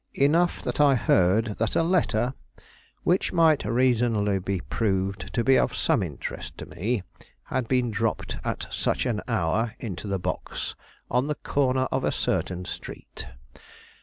"Enough 0.15 0.63
that 0.63 0.79
I 0.81 0.95
heard 0.95 1.59
that 1.59 1.75
a 1.75 1.83
letter, 1.83 2.33
which 3.03 3.31
might 3.31 3.63
reasonably 3.65 4.59
prove 4.61 5.19
to 5.19 5.43
be 5.43 5.59
of 5.59 5.75
some 5.75 6.01
interest 6.01 6.57
to 6.57 6.65
me, 6.65 7.03
had 7.43 7.67
been 7.67 7.91
dropped 7.91 8.37
at 8.43 8.65
such 8.71 9.05
an 9.05 9.21
hour 9.27 9.75
into 9.77 10.07
the 10.07 10.17
box 10.17 10.73
on 11.11 11.27
the 11.27 11.35
corner 11.35 11.83
of 11.91 12.03
a 12.03 12.11
certain 12.11 12.65
street. 12.65 13.27